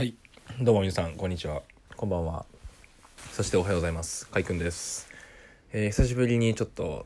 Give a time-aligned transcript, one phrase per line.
[0.00, 0.14] はい。
[0.62, 1.60] どうも皆さんこんにちは。
[1.94, 2.46] こんばんは。
[3.32, 4.26] そしておはようございます。
[4.28, 5.10] かいくんです、
[5.74, 7.04] えー久しぶりにちょっと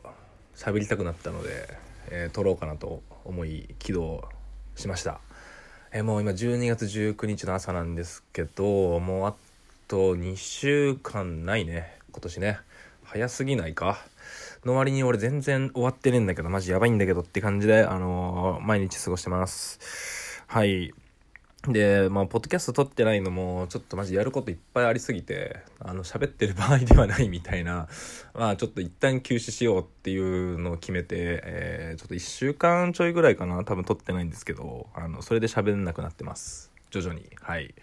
[0.55, 1.67] 喋りたくなったので、
[2.09, 4.23] えー撮ろうかなと思い起動
[4.77, 5.19] しました、
[5.91, 9.35] えーもう今12月19日の朝なんですけどもうあ
[9.89, 11.99] と2週間ないね。
[12.13, 12.59] 今年ね。
[13.03, 13.97] 早すぎないか。
[14.63, 20.45] の割に俺全然終わってねえんだけどマジやばいんだけどって感じであのー毎日過ごしてます。
[20.47, 20.93] はい。
[21.67, 27.87] で、まあ、ポッドキャスト撮ってないのも、ちょっとマジやることいっぱいありすぎて、あの、喋ってる場合ではないみたいな、
[28.33, 36.71] まあ、ちょっと一旦休止しようっていうのを決めて、えーちょっと一週間ちょいぐらいかな、多分撮ってないんですけど、あの、それで喋んなくなってます。
[36.91, 37.25] 徐々に。
[37.41, 37.73] はい。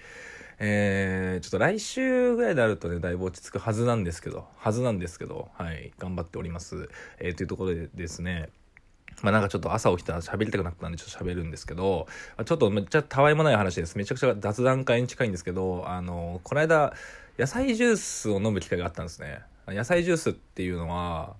[0.58, 6.88] えーちょっと来週ぐらいになるとね、だいぶ落ち着くはずなんですけど、はずなんですけど、はい、頑張っております。
[7.18, 8.50] えーというところでですね、
[9.22, 13.96] まあなんかちょっと朝起きたら喋りたくなったんでちょっと喋るんですけど、まちょっとめっちゃたわいもない話です。
[13.96, 16.94] めちゃくちゃ雑談会に近いんですけど、あの、この間、
[17.38, 19.40] 野菜ジュースを飲む機会があったんですね。
[19.68, 21.36] 野菜ジュースっていうのは、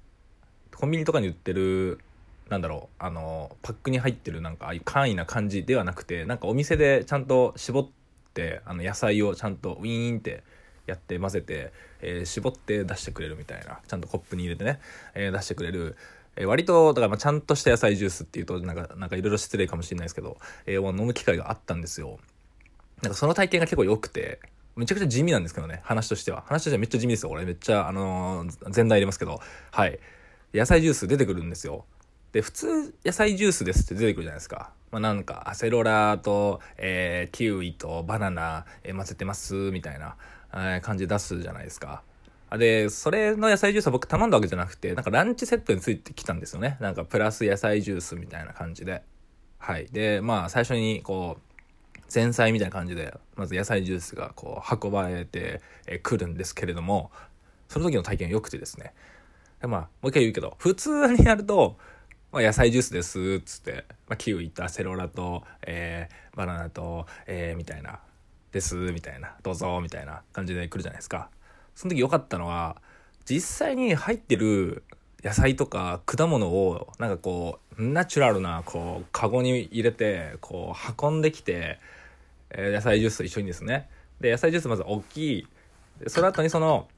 [0.75, 1.99] コンビニとかに売ってる、
[2.49, 7.89] なんだろう、あの、パックに入ってるなんか、ああいう簡易な感じではなくて、なんかお店でちゃんと絞っ
[8.35, 10.43] て、あの、野菜をちゃんとウィーンって、
[10.87, 14.81] やって混ぜて、えー絞って出してくれるみたいなちゃんとコップに入れてね、
[15.15, 15.97] えー出してくれる、
[16.37, 22.19] えー割とだからまあちゃんとした野菜ジュースっていうとなんかなんかいろいろ失礼かもしれないですけど、えー飲む機会があったんですよ。
[23.03, 24.41] なんかその体験が結構良くて
[24.77, 26.43] めちゃくちゃ地味なんですけどね話としては。
[26.47, 29.41] 話としてはめっちゃ地味ですよ俺めっちゃあのー前段入れますけど。
[29.71, 29.99] はい。
[30.55, 31.85] 野菜ジュース出てくるんですよ。
[32.33, 34.73] で普通野菜ジュースですって出てくるじゃないですか。
[34.91, 40.17] まあ、なんかアセロラと、えーキウイとバナナ、えー混ぜてますみたいな、
[40.53, 42.03] えー感じ出すじゃないですか。
[42.59, 46.77] で、それの野菜ジュースは僕頼んだわけじゃなくて、なんかランチセットについてきたんですよね。
[46.81, 49.03] なんかプラス野菜ジュースみたいな感じで。
[49.59, 49.87] はい。
[49.87, 51.53] で、まあ最初にこう、
[52.13, 55.63] 前菜みたいな感じで、まず野菜ジュースがこう運ばれて
[56.03, 57.11] くるんですけれども、
[57.69, 58.93] その時の体験良くてですね。
[59.61, 61.79] でまあ、もう一回言うけど、普通にやると、
[62.33, 68.01] まあ、野菜ジュースです、つって、まあ、キウイとアセロラと、えーバナナと、えーみたいな、
[68.53, 71.31] です、みたいな、どうぞ、みたいな感じで来るじゃないですか。
[71.75, 72.77] その時良かったのは、
[73.25, 74.83] 実際に入ってる
[75.23, 81.79] 野菜とか果物を、なんかこう、ナチュラルな、こう、カゴに入れて、こう、運んできて、
[82.51, 83.89] えー野菜ジュースと一緒にですね。
[84.21, 85.47] で、野菜ジュースまず大きい。
[86.09, 86.89] その後にその、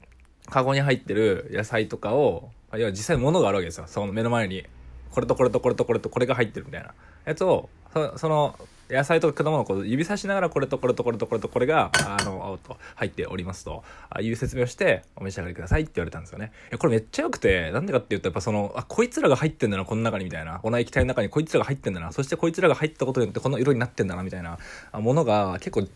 [0.49, 3.85] カゴに入ってる野菜とかを、要は実際物があるわけですよ。
[3.87, 4.65] その目の前に。
[5.11, 6.93] これとこれとこれとこれとこれが入ってるみたいな
[7.25, 7.69] やつを、
[8.17, 8.59] その
[8.89, 13.83] 野菜とか果物をこう指さしながらこれとこれとこれとこれとこれが、あの、青と入っておりますと、
[14.21, 16.51] いう説明をしてお召し上がりくださいって言われたんですよね。
[16.69, 20.59] いやこれめっちゃ良くて、なんでかって言うとやっぱその、あ、こいつらが入ってんだな、この中にみたいな。
[20.59, 22.11] この液体の中にこいつらが入ってんだな。
[22.11, 24.59] そしてこいつらが入ったことによってこの色になってんだな、みたいな
[24.93, 25.87] ものが結構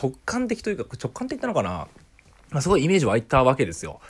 [0.00, 1.88] 直感的というか、直感的なのかな。
[2.50, 4.00] まあ、すごいイメージ湧いたわけですよ。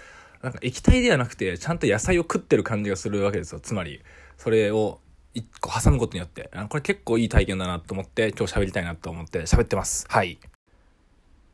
[0.42, 3.60] なんか液体ではなくて、ちゃんと野菜を食ってる感じがするわけですよ。
[3.60, 4.02] つまり、
[4.36, 5.00] それを
[5.36, 10.06] 一個挟むことによって、あこれ結構いい体験だなと思って、今日喋りたいなと思って喋ってます。
[10.08, 10.38] はい。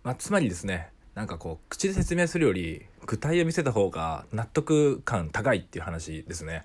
[0.04, 6.64] まあ、つまりですね、なんかこう、口で説明するより、具体を見せた方が納得感高いっていう話ですね。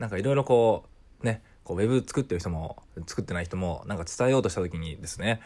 [0.00, 0.86] なんかいろいろこ
[1.22, 5.40] う、ね、こうウェブ作ってる人も、作ってない人も、なんか伝えようとした時にですね、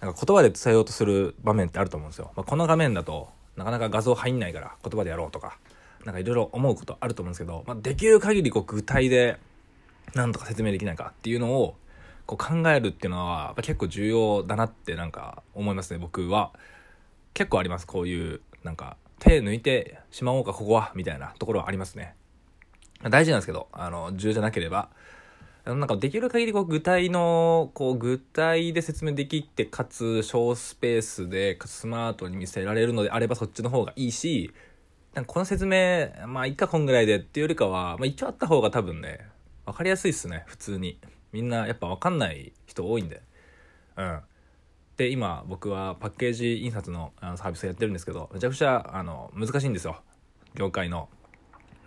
[0.00, 2.30] なんか言葉で伝えようとする場面ってあると思うんですよ。
[2.36, 5.58] まあ、この画面だとなかなか画像入んないから言葉でやろうとか、
[6.04, 9.38] なんかいろいろ思うことあると思うんですけど、まあ、できる限りこう具体で
[10.14, 11.76] なんとか説明できないかっていうのを
[12.26, 16.52] こう考えるっていうのは結構重要だなってなんか思いますね、僕は。
[17.34, 22.14] 結構あります、こういうなんか手抜いてしまおうか、ここは、みたいなところはありますね。
[23.10, 24.88] 大事なんですけど、あの、重要じゃなければ、
[25.64, 34.52] なんかできる限りこう具体の、こう具体で説明できて、かつ小スペースでスマートに見せられるのであればそっちの方がいいし、
[35.14, 39.26] なんかこの説明、まあいっかこんぐらいでっていうよりかは、まあ一応あった方が多分ね、
[39.66, 40.98] わかりやすいっすね、普通に。
[41.32, 43.20] みんなやっぱわかんない人多いんで。
[43.96, 44.20] うん。
[44.96, 50.00] で、今僕はパッケージ印刷のサービスをやってるんですけど、めちゃくちゃあの難しいんですよ。
[50.54, 51.08] 業界の。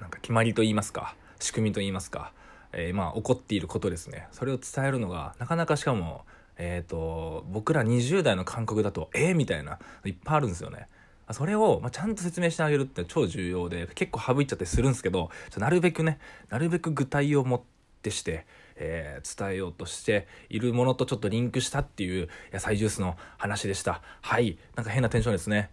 [0.01, 2.31] なんか決まりと言いますか、仕組みと言いますか、
[2.73, 4.27] えーまあ起こっていることですね。
[4.31, 6.25] それを伝えるのが、なかなかしかも、
[6.57, 10.87] えっ、と、僕ら20代の感覚だと、えー、みたいな、いっぱいあるんですよね。
[11.31, 16.19] それを、まあ、ちゃんと説明してあげるって超重要で、結構省いちゃったりするんですけど、なるべくね、
[16.49, 17.78] なるべく具体を持って
[18.09, 18.45] して、
[18.77, 24.01] えー伝えようとしているものとちょっとリンクしたっていう野菜ジュースの話でした。
[24.21, 24.57] はい。
[24.75, 25.69] なんか変なテンションですね。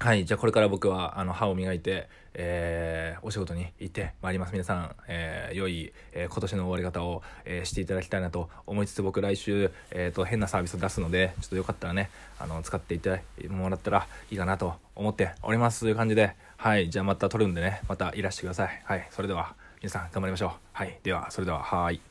[0.00, 4.52] はい、じゃあこれから僕はあの歯を磨いて、えーお仕事に行ってまいります。
[4.52, 12.08] 皆さん、えー良い、えー今年の終わり方を、えーしていただきたいなと思いつつ、僕来週、えーと変なサービスを出すので、ちょっとよかったらね、
[12.38, 15.80] あの使っていただいもらったらいいかなと思っております。
[15.80, 18.82] という感じで、はい、じゃあまた撮るんでね、またいらしてください。
[18.84, 20.50] はい、それでは皆さん頑張りましょう。
[20.72, 22.02] はい、では、それでは、はい。